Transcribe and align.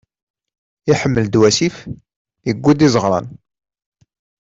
Iḥmel-d 0.91 1.33
wasif, 1.41 1.75
yuwi-d 2.47 2.85
izeɣran. 2.87 3.27